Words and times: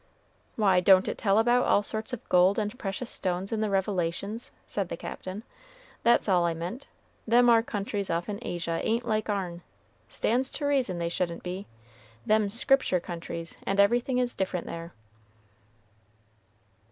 "Why, 0.55 0.79
don't 0.79 1.07
it 1.07 1.15
tell 1.15 1.37
about 1.37 1.65
all 1.67 1.83
sorts 1.83 2.11
of 2.11 2.27
gold 2.27 2.57
and 2.57 2.75
precious 2.79 3.11
stones 3.11 3.51
in 3.51 3.61
the 3.61 3.69
Revelations?" 3.69 4.49
said 4.65 4.89
the 4.89 4.97
Captain; 4.97 5.43
"that's 6.01 6.27
all 6.27 6.43
I 6.43 6.55
meant. 6.55 6.87
Them 7.27 7.51
ar 7.51 7.61
countries 7.61 8.09
off 8.09 8.27
in 8.27 8.39
Asia 8.41 8.79
ain't 8.81 9.07
like 9.07 9.29
our'n, 9.29 9.61
stands 10.07 10.49
to 10.53 10.65
reason 10.65 10.97
they 10.97 11.07
shouldn't 11.07 11.43
be; 11.43 11.67
them's 12.25 12.59
Scripture 12.59 12.99
countries, 12.99 13.59
and 13.61 13.79
everything 13.79 14.17
is 14.17 14.33
different 14.33 14.65
there." 14.65 14.91